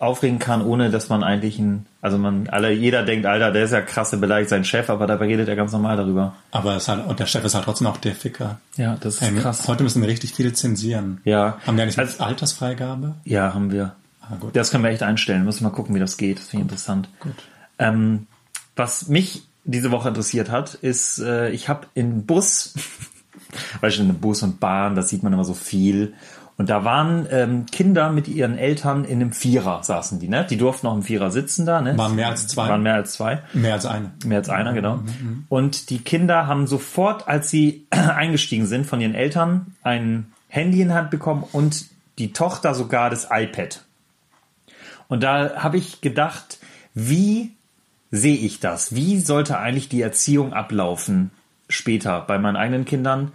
aufregen 0.00 0.38
kann, 0.38 0.62
ohne 0.64 0.90
dass 0.90 1.08
man 1.10 1.22
eigentlich 1.22 1.58
ein, 1.58 1.86
also 2.00 2.16
man, 2.18 2.48
alle, 2.48 2.72
jeder 2.72 3.04
denkt, 3.04 3.26
Alter, 3.26 3.52
der 3.52 3.64
ist 3.64 3.70
ja 3.72 3.82
krass, 3.82 4.10
der 4.10 4.16
beleidigt 4.16 4.48
seinen 4.50 4.64
Chef, 4.64 4.88
aber 4.90 5.06
dabei 5.06 5.26
redet 5.26 5.46
er 5.48 5.56
ganz 5.56 5.72
normal 5.72 5.96
darüber. 5.98 6.34
Aber 6.50 6.74
es 6.76 6.88
halt, 6.88 7.06
und 7.06 7.20
der 7.20 7.26
Chef 7.26 7.44
ist 7.44 7.54
halt 7.54 7.64
trotzdem 7.66 7.86
auch 7.86 7.98
der 7.98 8.14
Ficker. 8.14 8.58
Ja, 8.76 8.96
das 8.98 9.16
ist 9.16 9.20
Hey, 9.20 9.34
krass. 9.36 9.68
Heute 9.68 9.82
müssen 9.82 10.00
wir 10.00 10.08
richtig 10.08 10.32
viel 10.34 10.52
zensieren. 10.54 11.20
Ja. 11.24 11.58
Haben 11.66 11.76
wir 11.76 11.84
eigentlich 11.84 11.98
Also- 11.98 12.24
Altersfreigabe? 12.24 13.14
Ja, 13.24 13.52
haben 13.54 13.70
wir. 13.70 13.94
Ah, 14.22 14.36
gut. 14.40 14.56
Das 14.56 14.70
können 14.70 14.84
wir 14.84 14.90
echt 14.90 15.02
einstellen. 15.02 15.44
Müssen 15.44 15.60
wir 15.60 15.68
mal 15.68 15.74
gucken, 15.76 15.94
wie 15.94 16.00
das 16.00 16.16
geht. 16.16 16.38
Das 16.38 16.46
finde 16.46 16.64
ich 16.64 16.70
interessant. 16.70 17.08
Gut. 17.20 17.34
Ähm, 17.78 18.26
was 18.76 19.08
mich 19.08 19.42
diese 19.64 19.90
Woche 19.90 20.08
interessiert 20.08 20.50
hat, 20.50 20.72
ist, 20.74 21.18
äh, 21.18 21.50
ich 21.50 21.68
habe 21.68 21.86
in 21.92 22.24
Bus, 22.24 22.72
weil 23.82 23.90
schon 23.90 24.08
in 24.08 24.18
Bus 24.18 24.42
und 24.42 24.60
Bahn, 24.60 24.94
das 24.94 25.10
sieht 25.10 25.22
man 25.22 25.32
immer 25.34 25.44
so 25.44 25.52
viel. 25.54 26.14
Und 26.60 26.68
da 26.68 26.84
waren 26.84 27.26
ähm, 27.30 27.64
Kinder 27.64 28.10
mit 28.10 28.28
ihren 28.28 28.58
Eltern 28.58 29.06
in 29.06 29.22
einem 29.22 29.32
Vierer 29.32 29.82
saßen 29.82 30.20
die, 30.20 30.28
ne? 30.28 30.44
Die 30.44 30.58
durften 30.58 30.88
auch 30.88 30.94
im 30.94 31.02
Vierer 31.02 31.30
sitzen 31.30 31.64
da, 31.64 31.80
ne? 31.80 31.96
Waren 31.96 32.16
mehr 32.16 32.28
als 32.28 32.48
zwei? 32.48 32.68
Waren 32.68 32.82
mehr 32.82 32.96
als 32.96 33.14
zwei. 33.14 33.40
Mehr 33.54 33.72
als 33.72 33.86
eine. 33.86 34.12
Mehr 34.26 34.36
als 34.36 34.50
einer, 34.50 34.74
genau. 34.74 35.00
Und 35.48 35.88
die 35.88 36.00
Kinder 36.00 36.46
haben 36.46 36.66
sofort, 36.66 37.28
als 37.28 37.48
sie 37.48 37.86
eingestiegen 37.90 38.66
sind 38.66 38.84
von 38.84 39.00
ihren 39.00 39.14
Eltern, 39.14 39.74
ein 39.82 40.32
Handy 40.48 40.82
in 40.82 40.92
Hand 40.92 41.08
bekommen 41.08 41.44
und 41.50 41.86
die 42.18 42.34
Tochter 42.34 42.74
sogar 42.74 43.08
das 43.08 43.28
iPad. 43.30 43.82
Und 45.08 45.22
da 45.22 45.62
habe 45.62 45.78
ich 45.78 46.02
gedacht, 46.02 46.58
wie 46.92 47.52
sehe 48.10 48.36
ich 48.36 48.60
das? 48.60 48.94
Wie 48.94 49.18
sollte 49.18 49.56
eigentlich 49.56 49.88
die 49.88 50.02
Erziehung 50.02 50.52
ablaufen 50.52 51.30
später 51.70 52.20
bei 52.20 52.38
meinen 52.38 52.56
eigenen 52.56 52.84
Kindern? 52.84 53.32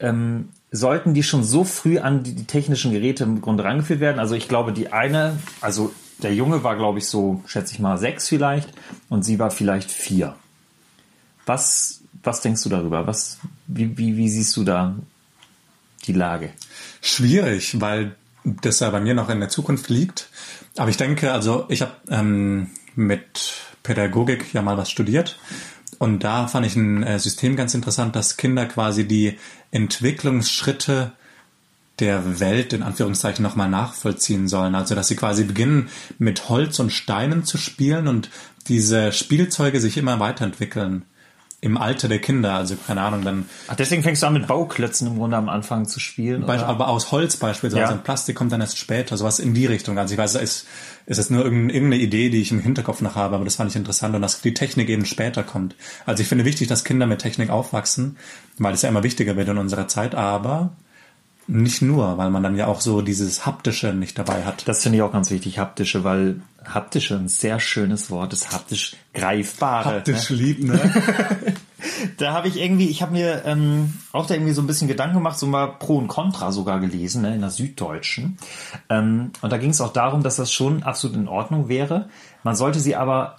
Ähm, 0.00 0.48
sollten 0.70 1.14
die 1.14 1.22
schon 1.22 1.44
so 1.44 1.64
früh 1.64 1.98
an 1.98 2.22
die, 2.22 2.34
die 2.34 2.44
technischen 2.44 2.92
Geräte 2.92 3.24
im 3.24 3.40
Grunde 3.40 3.64
rangeführt 3.64 4.00
werden? 4.00 4.18
Also 4.18 4.34
ich 4.34 4.48
glaube, 4.48 4.72
die 4.72 4.92
eine, 4.92 5.38
also 5.60 5.92
der 6.22 6.34
Junge 6.34 6.62
war, 6.64 6.76
glaube 6.76 6.98
ich, 6.98 7.06
so, 7.06 7.42
schätze 7.46 7.74
ich 7.74 7.80
mal, 7.80 7.98
sechs 7.98 8.28
vielleicht 8.28 8.72
und 9.08 9.24
sie 9.24 9.38
war 9.38 9.50
vielleicht 9.50 9.90
vier. 9.90 10.34
Was, 11.44 12.00
was 12.22 12.40
denkst 12.40 12.62
du 12.62 12.68
darüber? 12.68 13.06
Was, 13.06 13.38
wie, 13.66 13.96
wie, 13.96 14.16
wie 14.16 14.28
siehst 14.28 14.56
du 14.56 14.64
da 14.64 14.96
die 16.06 16.12
Lage? 16.12 16.50
Schwierig, 17.00 17.80
weil 17.80 18.16
das 18.44 18.80
ja 18.80 18.90
bei 18.90 19.00
mir 19.00 19.14
noch 19.14 19.28
in 19.28 19.40
der 19.40 19.48
Zukunft 19.48 19.88
liegt. 19.88 20.28
Aber 20.76 20.90
ich 20.90 20.96
denke, 20.96 21.32
also 21.32 21.66
ich 21.68 21.82
habe 21.82 21.92
ähm, 22.08 22.70
mit 22.94 23.52
Pädagogik 23.82 24.52
ja 24.52 24.62
mal 24.62 24.76
was 24.76 24.90
studiert 24.90 25.38
und 25.98 26.24
da 26.24 26.48
fand 26.48 26.66
ich 26.66 26.76
ein 26.76 27.02
äh, 27.02 27.18
System 27.18 27.56
ganz 27.56 27.74
interessant, 27.74 28.16
dass 28.16 28.36
Kinder 28.36 28.66
quasi 28.66 29.06
die 29.06 29.38
Entwicklungsschritte 29.70 31.12
der 31.98 32.40
Welt 32.40 32.72
in 32.72 32.82
Anführungszeichen 32.82 33.42
nochmal 33.42 33.70
nachvollziehen 33.70 34.48
sollen. 34.48 34.74
Also 34.74 34.94
dass 34.94 35.08
sie 35.08 35.16
quasi 35.16 35.44
beginnen 35.44 35.88
mit 36.18 36.48
Holz 36.48 36.78
und 36.78 36.92
Steinen 36.92 37.44
zu 37.44 37.56
spielen 37.56 38.06
und 38.06 38.30
diese 38.68 39.12
Spielzeuge 39.12 39.80
sich 39.80 39.96
immer 39.96 40.20
weiterentwickeln. 40.20 41.04
Im 41.62 41.78
Alter 41.78 42.08
der 42.08 42.18
Kinder, 42.18 42.54
also 42.54 42.76
keine 42.86 43.00
Ahnung, 43.00 43.24
dann 43.24 43.46
Ach, 43.68 43.76
deswegen 43.76 44.02
fängst 44.02 44.22
du 44.22 44.26
an 44.26 44.34
mit 44.34 44.46
Bauklötzen 44.46 45.08
im 45.08 45.16
Grunde 45.18 45.36
am 45.36 45.48
Anfang 45.48 45.86
zu 45.86 46.00
spielen. 46.00 46.44
Oder? 46.44 46.66
aber 46.66 46.88
aus 46.88 47.12
Holz 47.12 47.36
beispielsweise, 47.36 47.82
Ja. 47.84 47.92
und 47.92 48.04
Plastik 48.04 48.36
kommt 48.36 48.52
dann 48.52 48.60
erst 48.60 48.78
später, 48.78 49.16
sowas 49.16 49.38
in 49.38 49.54
die 49.54 49.66
Richtung. 49.66 49.98
Also 49.98 50.12
ich 50.14 50.18
weiß, 50.18 50.34
es 50.34 50.42
ist, 50.42 50.66
es 51.06 51.18
ist 51.18 51.30
nur 51.30 51.44
irgendeine 51.44 51.96
Idee, 51.96 52.28
die 52.28 52.42
ich 52.42 52.52
im 52.52 52.60
Hinterkopf 52.60 53.00
noch 53.00 53.14
habe, 53.14 53.36
aber 53.36 53.44
das 53.44 53.56
fand 53.56 53.70
ich 53.70 53.76
interessant 53.76 54.14
und 54.14 54.22
dass 54.22 54.42
die 54.42 54.54
Technik 54.54 54.88
eben 54.90 55.06
später 55.06 55.42
kommt. 55.42 55.74
Also 56.04 56.22
ich 56.22 56.28
finde 56.28 56.44
wichtig, 56.44 56.68
dass 56.68 56.84
Kinder 56.84 57.06
mit 57.06 57.20
Technik 57.20 57.48
aufwachsen, 57.48 58.16
weil 58.58 58.74
es 58.74 58.82
ja 58.82 58.88
immer 58.90 59.02
wichtiger 59.02 59.36
wird 59.36 59.48
in 59.48 59.58
unserer 59.58 59.88
Zeit, 59.88 60.14
aber 60.14 60.72
nicht 61.48 61.82
nur, 61.82 62.18
weil 62.18 62.30
man 62.30 62.42
dann 62.42 62.56
ja 62.56 62.66
auch 62.66 62.80
so 62.80 63.02
dieses 63.02 63.46
Haptische 63.46 63.92
nicht 63.92 64.18
dabei 64.18 64.44
hat. 64.44 64.66
Das 64.66 64.82
finde 64.82 64.98
ich 64.98 65.02
auch 65.02 65.12
ganz 65.12 65.30
wichtig, 65.30 65.58
haptische, 65.58 66.02
weil 66.02 66.40
haptische 66.64 67.14
ein 67.14 67.28
sehr 67.28 67.60
schönes 67.60 68.10
Wort 68.10 68.32
ist, 68.32 68.52
haptisch 68.52 68.96
greifbare. 69.14 70.02
ne? 70.06 70.36
lieb, 70.36 70.64
ne? 70.64 70.80
Da 72.16 72.32
habe 72.32 72.48
ich 72.48 72.60
irgendwie, 72.60 72.88
ich 72.88 73.02
habe 73.02 73.12
mir 73.12 73.44
ähm, 73.44 73.94
auch 74.12 74.26
da 74.26 74.34
irgendwie 74.34 74.52
so 74.52 74.62
ein 74.62 74.66
bisschen 74.66 74.88
Gedanken 74.88 75.16
gemacht, 75.16 75.38
so 75.38 75.46
mal 75.46 75.66
Pro 75.66 75.98
und 75.98 76.08
Contra 76.08 76.50
sogar 76.50 76.80
gelesen, 76.80 77.22
ne, 77.22 77.34
in 77.34 77.42
der 77.42 77.50
Süddeutschen. 77.50 78.38
Ähm, 78.88 79.30
und 79.40 79.52
da 79.52 79.58
ging 79.58 79.70
es 79.70 79.80
auch 79.80 79.92
darum, 79.92 80.22
dass 80.22 80.36
das 80.36 80.50
schon 80.50 80.82
absolut 80.82 81.16
in 81.16 81.28
Ordnung 81.28 81.68
wäre. 81.68 82.08
Man 82.42 82.56
sollte 82.56 82.80
sie 82.80 82.96
aber 82.96 83.36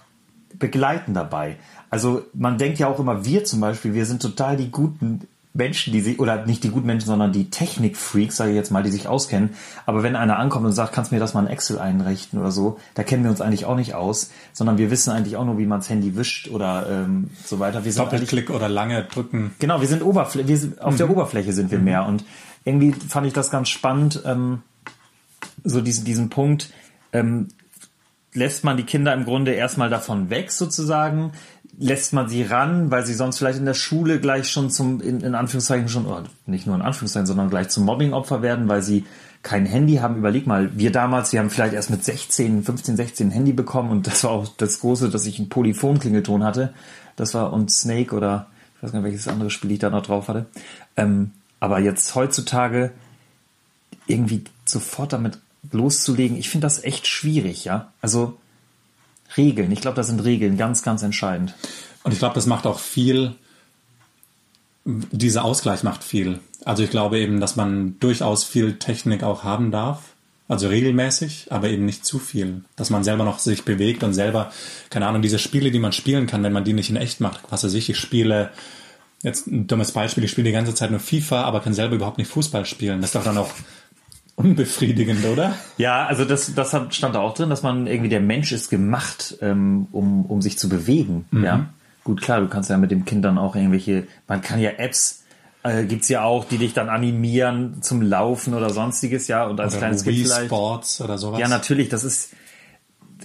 begleiten 0.58 1.14
dabei. 1.14 1.56
Also 1.90 2.22
man 2.32 2.58
denkt 2.58 2.78
ja 2.78 2.88
auch 2.88 3.00
immer, 3.00 3.24
wir 3.24 3.44
zum 3.44 3.60
Beispiel, 3.60 3.92
wir 3.92 4.06
sind 4.06 4.22
total 4.22 4.56
die 4.56 4.70
guten 4.70 5.26
Menschen, 5.54 5.92
die 5.92 6.00
sich, 6.00 6.20
oder 6.20 6.44
nicht 6.46 6.62
die 6.62 6.70
guten 6.70 6.86
Menschen, 6.86 7.06
sondern 7.06 7.32
die 7.32 7.50
Technikfreaks, 7.50 8.36
sage 8.36 8.50
ich 8.50 8.56
jetzt 8.56 8.70
mal, 8.70 8.82
die 8.82 8.90
sich 8.90 9.08
auskennen. 9.08 9.50
Aber 9.86 10.02
wenn 10.02 10.14
einer 10.14 10.38
ankommt 10.38 10.66
und 10.66 10.72
sagt, 10.72 10.92
kannst 10.92 11.10
du 11.10 11.16
mir 11.16 11.20
das 11.20 11.34
mal 11.34 11.40
in 11.40 11.48
Excel 11.48 11.78
einrichten 11.78 12.38
oder 12.38 12.52
so, 12.52 12.78
da 12.94 13.02
kennen 13.02 13.24
wir 13.24 13.30
uns 13.30 13.40
eigentlich 13.40 13.64
auch 13.64 13.76
nicht 13.76 13.94
aus, 13.94 14.30
sondern 14.52 14.78
wir 14.78 14.90
wissen 14.90 15.10
eigentlich 15.10 15.36
auch 15.36 15.44
nur, 15.44 15.58
wie 15.58 15.66
man 15.66 15.80
das 15.80 15.90
Handy 15.90 16.16
wischt 16.16 16.48
oder 16.48 16.86
ähm, 16.88 17.30
so 17.44 17.58
weiter. 17.58 17.84
Wir 17.84 17.92
sind 17.92 18.04
Doppelklick 18.04 18.50
oder 18.50 18.68
lange 18.68 19.04
drücken. 19.04 19.54
Genau, 19.58 19.80
wir 19.80 19.88
sind 19.88 20.02
Oberfläche, 20.02 20.48
wir 20.48 20.58
sind, 20.58 20.80
auf 20.80 20.96
der 20.96 21.10
Oberfläche 21.10 21.52
sind 21.52 21.70
wir 21.70 21.78
mehr. 21.78 22.06
Und 22.06 22.24
irgendwie 22.64 22.92
fand 22.92 23.26
ich 23.26 23.32
das 23.32 23.50
ganz 23.50 23.68
spannend, 23.68 24.22
ähm, 24.26 24.62
so 25.64 25.80
diesen, 25.80 26.04
diesen 26.04 26.28
Punkt, 26.28 26.72
ähm, 27.12 27.48
lässt 28.34 28.64
man 28.64 28.76
die 28.76 28.84
Kinder 28.84 29.14
im 29.14 29.24
Grunde 29.24 29.52
erstmal 29.52 29.90
davon 29.90 30.30
weg 30.30 30.52
sozusagen, 30.52 31.32
lässt 31.78 32.12
man 32.12 32.28
sie 32.28 32.42
ran, 32.42 32.90
weil 32.90 33.06
sie 33.06 33.14
sonst 33.14 33.38
vielleicht 33.38 33.58
in 33.58 33.64
der 33.64 33.74
Schule 33.74 34.18
gleich 34.20 34.50
schon 34.50 34.70
zum, 34.70 35.00
in, 35.00 35.20
in 35.20 35.34
Anführungszeichen 35.34 35.88
schon, 35.88 36.06
oder 36.06 36.24
nicht 36.46 36.66
nur 36.66 36.74
in 36.74 36.82
Anführungszeichen, 36.82 37.26
sondern 37.26 37.50
gleich 37.50 37.68
zum 37.68 37.84
Mobbingopfer 37.84 38.42
werden, 38.42 38.68
weil 38.68 38.82
sie 38.82 39.04
kein 39.42 39.64
Handy 39.64 39.96
haben. 39.96 40.16
Überleg 40.16 40.46
mal, 40.46 40.76
wir 40.76 40.90
damals, 40.90 41.32
wir 41.32 41.38
haben 41.38 41.50
vielleicht 41.50 41.74
erst 41.74 41.90
mit 41.90 42.04
16, 42.04 42.64
15, 42.64 42.96
16 42.96 43.28
ein 43.28 43.30
Handy 43.30 43.52
bekommen 43.52 43.90
und 43.90 44.06
das 44.08 44.24
war 44.24 44.32
auch 44.32 44.48
das 44.56 44.80
Große, 44.80 45.08
dass 45.08 45.26
ich 45.26 45.38
einen 45.38 45.48
Polyphon-Klingelton 45.48 46.42
hatte. 46.42 46.74
Das 47.14 47.34
war 47.34 47.52
und 47.52 47.70
Snake 47.70 48.14
oder 48.14 48.48
ich 48.76 48.82
weiß 48.82 48.92
gar 48.92 49.00
nicht, 49.00 49.10
welches 49.10 49.28
andere 49.28 49.50
Spiel 49.50 49.70
ich 49.70 49.78
da 49.78 49.90
noch 49.90 50.02
drauf 50.02 50.28
hatte. 50.28 50.46
Ähm, 50.96 51.30
aber 51.60 51.78
jetzt 51.78 52.14
heutzutage 52.14 52.92
irgendwie 54.06 54.44
sofort 54.64 55.12
damit 55.12 55.38
loszulegen, 55.70 56.36
ich 56.36 56.48
finde 56.48 56.66
das 56.66 56.82
echt 56.82 57.06
schwierig, 57.06 57.64
ja. 57.64 57.92
Also 58.00 58.36
Regeln, 59.36 59.70
ich 59.72 59.80
glaube, 59.80 59.96
das 59.96 60.08
sind 60.08 60.24
Regeln 60.24 60.56
ganz, 60.56 60.82
ganz 60.82 61.02
entscheidend. 61.02 61.54
Und 62.02 62.12
ich 62.12 62.18
glaube, 62.18 62.34
das 62.34 62.46
macht 62.46 62.66
auch 62.66 62.78
viel, 62.78 63.34
dieser 64.84 65.44
Ausgleich 65.44 65.82
macht 65.82 66.02
viel. 66.02 66.40
Also 66.64 66.82
ich 66.82 66.90
glaube 66.90 67.18
eben, 67.18 67.40
dass 67.40 67.56
man 67.56 67.98
durchaus 68.00 68.44
viel 68.44 68.78
Technik 68.78 69.22
auch 69.22 69.44
haben 69.44 69.70
darf. 69.70 70.00
Also 70.48 70.68
regelmäßig, 70.68 71.48
aber 71.50 71.68
eben 71.68 71.84
nicht 71.84 72.06
zu 72.06 72.18
viel. 72.18 72.62
Dass 72.76 72.88
man 72.88 73.04
selber 73.04 73.24
noch 73.24 73.38
sich 73.38 73.64
bewegt 73.66 74.02
und 74.02 74.14
selber, 74.14 74.50
keine 74.88 75.06
Ahnung, 75.06 75.20
diese 75.20 75.38
Spiele, 75.38 75.70
die 75.70 75.78
man 75.78 75.92
spielen 75.92 76.26
kann, 76.26 76.42
wenn 76.42 76.54
man 76.54 76.64
die 76.64 76.72
nicht 76.72 76.88
in 76.88 76.96
echt 76.96 77.20
macht, 77.20 77.42
was 77.50 77.64
weiß 77.64 77.74
ich, 77.74 77.90
ich 77.90 77.98
spiele, 77.98 78.50
jetzt 79.22 79.46
ein 79.46 79.66
dummes 79.66 79.92
Beispiel, 79.92 80.24
ich 80.24 80.30
spiele 80.30 80.46
die 80.46 80.52
ganze 80.52 80.74
Zeit 80.74 80.90
nur 80.90 81.00
FIFA, 81.00 81.42
aber 81.42 81.60
kann 81.60 81.74
selber 81.74 81.96
überhaupt 81.96 82.16
nicht 82.16 82.30
Fußball 82.30 82.64
spielen. 82.64 83.02
Das 83.02 83.10
ist 83.10 83.14
doch 83.14 83.24
dann 83.24 83.36
auch 83.36 83.50
unbefriedigend, 84.38 85.24
oder? 85.26 85.54
Ja, 85.76 86.06
also 86.06 86.24
das, 86.24 86.54
das 86.54 86.72
hat- 86.72 86.94
stand 86.94 87.14
da 87.14 87.20
auch 87.20 87.34
drin, 87.34 87.50
dass 87.50 87.62
man 87.62 87.86
irgendwie 87.86 88.08
der 88.08 88.20
Mensch 88.20 88.52
ist 88.52 88.70
gemacht, 88.70 89.36
ähm, 89.42 89.86
um, 89.92 90.24
um 90.26 90.40
sich 90.42 90.58
zu 90.58 90.68
bewegen. 90.68 91.26
Ja, 91.32 91.66
gut 92.04 92.22
klar, 92.22 92.40
du 92.40 92.48
kannst 92.48 92.70
ja 92.70 92.78
mit 92.78 92.90
dem 92.90 93.04
Kind 93.04 93.24
dann 93.24 93.36
auch 93.38 93.56
irgendwelche, 93.56 94.06
man 94.26 94.40
kann 94.40 94.60
ja 94.60 94.70
Apps 94.70 95.24
äh, 95.64 95.84
gibt's 95.84 96.08
ja 96.08 96.22
auch, 96.22 96.44
die 96.44 96.56
dich 96.56 96.72
dann 96.72 96.88
animieren 96.88 97.82
zum 97.82 98.00
Laufen 98.00 98.54
oder 98.54 98.70
sonstiges, 98.70 99.26
ja, 99.26 99.44
und 99.44 99.58
als 99.60 99.74
Oder 99.74 99.80
kleines 99.80 100.04
Kind 100.04 100.16
Wii 100.16 100.24
vielleicht. 100.24 100.46
Sports 100.46 101.00
oder 101.00 101.18
sowas. 101.18 101.40
Ja, 101.40 101.48
natürlich, 101.48 101.88
das 101.88 102.04
ist, 102.04 102.32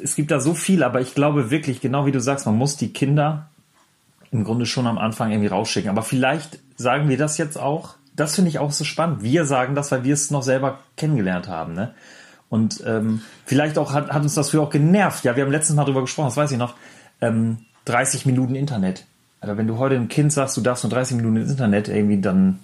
es 0.02 0.16
gibt 0.16 0.32
da 0.32 0.40
so 0.40 0.56
viel, 0.56 0.82
aber 0.84 1.00
ich 1.00 1.14
glaube 1.14 1.52
wirklich, 1.52 1.80
genau 1.80 2.08
wie 2.08 2.12
du 2.12 2.20
sagst, 2.20 2.48
man 2.48 2.58
muss 2.58 2.76
die 2.76 2.92
Kinder 2.92 3.50
im 4.32 4.44
Grunde 4.44 4.66
schon 4.66 4.88
am 4.88 4.98
Anfang 4.98 5.30
irgendwie 5.30 5.48
rausschicken. 5.50 5.92
Aber 5.92 6.02
vielleicht 6.02 6.58
sagen 6.76 7.08
wir 7.08 7.18
das 7.18 7.38
jetzt 7.38 7.56
auch, 7.60 7.96
das 8.16 8.36
finde 8.36 8.50
ich 8.50 8.60
auch 8.60 8.72
so 8.72 8.84
spannend. 8.84 9.24
Wir 9.24 9.46
sagen 9.46 9.76
das, 9.76 9.92
weil 9.92 10.04
wir 10.04 10.14
es 10.14 10.32
noch 10.32 10.44
selber 10.44 10.80
kennengelernt 10.98 11.48
haben, 11.48 11.74
ne? 11.74 11.94
Und 12.50 12.84
ähm, 12.86 13.22
vielleicht 13.46 13.80
auch 13.80 13.94
hat, 13.94 14.12
hat 14.12 14.22
uns 14.22 14.36
das 14.36 14.52
früher 14.52 14.62
auch 14.62 14.70
genervt. 14.70 15.24
Ja, 15.24 15.36
wir 15.36 15.44
haben 15.44 15.52
letztens 15.52 15.76
mal 15.76 15.86
drüber 15.86 16.02
gesprochen, 16.02 16.28
das 16.28 16.38
weiß 16.38 16.52
ich 16.52 16.60
noch. 16.60 16.76
Ähm, 17.20 17.58
30 17.86 18.28
Minuten 18.28 18.54
Internet. 18.54 19.06
Also 19.42 19.58
wenn 19.58 19.66
du 19.66 19.78
heute 19.78 19.96
einem 19.96 20.08
Kind 20.08 20.32
sagst, 20.32 20.56
du 20.56 20.62
darfst 20.62 20.84
nur 20.84 20.92
30 20.92 21.18
Minuten 21.18 21.38
ins 21.38 21.50
Internet, 21.52 21.88
irgendwie 21.88 22.22
dann, 22.22 22.60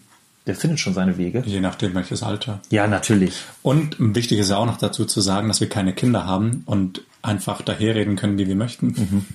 der 0.46 0.56
findet 0.56 0.80
schon 0.80 0.94
seine 0.94 1.18
Wege. 1.18 1.42
Je 1.44 1.60
nachdem, 1.60 1.96
welches 1.96 2.22
Alter. 2.22 2.62
Ja, 2.70 2.86
natürlich. 2.86 3.42
Und 3.64 3.96
wichtig 3.98 4.38
ist 4.38 4.52
ja 4.52 4.58
auch 4.58 4.68
noch 4.68 4.78
dazu 4.78 5.06
zu 5.06 5.22
sagen, 5.22 5.48
dass 5.48 5.60
wir 5.60 5.70
keine 5.70 5.94
Kinder 5.94 6.26
haben 6.26 6.62
und 6.68 7.02
einfach 7.24 7.64
daherreden 7.64 8.16
können, 8.16 8.38
wie 8.38 8.48
wir 8.48 8.56
möchten. 8.56 9.26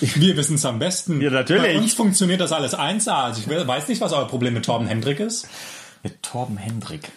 Wir 0.00 0.36
wissen 0.36 0.54
es 0.54 0.64
am 0.64 0.78
besten. 0.78 1.20
Ja, 1.20 1.30
natürlich. 1.30 1.62
Bei 1.62 1.78
uns 1.78 1.94
funktioniert 1.94 2.40
das 2.40 2.52
alles 2.52 2.76
1A. 2.76 3.24
Also 3.24 3.40
ich 3.40 3.48
weiß 3.48 3.88
nicht, 3.88 4.00
was 4.00 4.12
euer 4.12 4.26
Problem 4.26 4.54
mit 4.54 4.64
Torben 4.64 4.86
Hendrik 4.86 5.20
ist. 5.20 5.48
Mit 6.02 6.22
Torben 6.22 6.56
Hendrik. 6.56 7.10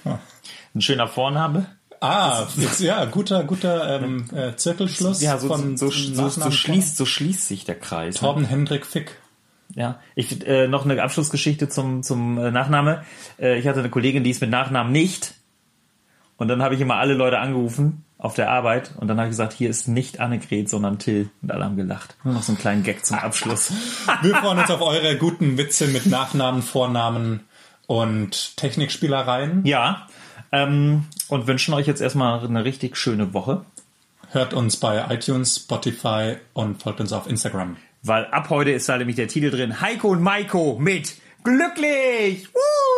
Ein 0.76 0.82
schöner 0.82 1.08
Vorname. 1.08 1.68
Ah, 2.00 2.46
jetzt, 2.58 2.80
ja, 2.82 3.06
guter, 3.06 3.44
guter 3.44 4.02
ähm, 4.02 4.26
äh, 4.34 4.56
Zirkelschluss. 4.56 5.22
Ja, 5.22 5.40
so, 5.40 5.48
von 5.48 5.78
so, 5.78 5.90
so, 5.90 6.30
so, 6.30 6.52
schließt, 6.52 6.96
so 6.96 7.06
schließt 7.06 7.48
sich 7.48 7.66
der 7.66 7.80
Kreis. 7.80 8.16
ne? 8.16 8.20
Torben 8.22 8.46
Hendrik 8.46 8.86
Fick. 8.86 9.18
Ja, 9.76 10.00
ich 10.16 10.46
äh, 10.48 10.68
noch 10.68 10.86
eine 10.86 11.02
Abschlussgeschichte 11.02 11.70
zum 11.70 12.04
zum 12.04 12.38
äh, 12.38 12.52
Nachname. 12.52 13.04
Äh, 13.40 13.60
ich 13.60 13.68
hatte 13.68 13.80
eine 13.80 13.90
Kollegin, 13.90 14.24
die 14.24 14.30
ist 14.30 14.42
mit 14.42 14.50
Nachnamen 14.50 14.92
nicht. 14.92 15.34
Und 16.38 16.48
dann 16.48 16.62
habe 16.62 16.76
ich 16.76 16.82
immer 16.82 16.96
alle 16.96 17.14
Leute 17.16 17.40
angerufen 17.40 18.04
auf 18.20 18.34
der 18.34 18.50
Arbeit 18.50 18.92
und 19.00 19.08
dann 19.08 19.18
habe 19.18 19.28
ich 19.28 19.32
gesagt, 19.32 19.54
hier 19.54 19.70
ist 19.70 19.88
nicht 19.88 20.20
Annegret, 20.20 20.70
sondern 20.70 20.98
Till. 21.00 21.30
Und 21.42 21.52
alle 21.52 21.66
haben 21.66 21.76
gelacht. 21.76 22.16
Nur 22.24 22.34
noch 22.34 22.44
so 22.44 22.52
einen 22.52 22.60
kleinen 22.60 22.84
Gag 22.84 23.06
zum 23.06 23.18
Abschluss. 23.18 23.72
Wir 24.22 24.36
freuen 24.36 24.58
uns 24.60 24.72
auf 24.72 24.82
eure 24.82 25.18
guten 25.18 25.58
Witze 25.58 25.88
mit 25.88 26.06
Nachnamen, 26.08 26.62
Vornamen 26.64 27.42
und 27.86 28.58
Technikspielereien. 28.58 29.66
ja, 29.66 30.08
ähm, 30.52 31.06
und 31.28 31.46
wünschen 31.48 31.74
euch 31.74 31.88
jetzt 31.88 32.02
erstmal 32.02 32.44
eine 32.44 32.64
richtig 32.64 32.98
schöne 32.98 33.34
Woche, 33.34 33.66
Hört 34.32 34.54
uns 34.54 34.76
bei 34.78 35.06
iTunes, 35.10 35.56
Spotify 35.58 36.36
und 36.54 36.82
folgt 36.84 37.00
uns 37.00 37.14
auf 37.14 37.28
Instagram. 37.28 37.78
weil 38.04 38.26
ab 38.26 38.50
heute 38.50 38.72
ist 38.72 38.90
da 38.90 38.98
nämlich 38.98 39.16
der 39.16 39.28
Titel 39.30 39.50
drin, 39.52 39.80
Heiko 39.80 40.10
und 40.10 40.22
Maiko 40.22 40.78
mit 40.80 41.16
Glücklich! 41.44 42.48
Woo! 42.54 42.97